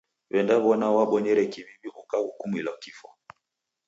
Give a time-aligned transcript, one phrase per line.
[0.31, 3.09] W'endaw'oneka wabonyere kiw'iw'i ukahukumilwa kifwa.